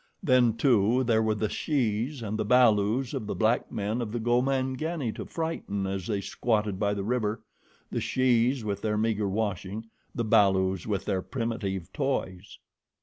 [0.23, 4.19] Then, too, there were the shes and the balus of the black men of the
[4.19, 7.43] Gomangani to frighten as they squatted by the river,
[7.91, 9.85] the shes with their meager washing,
[10.15, 12.57] the balus with their primitive toys.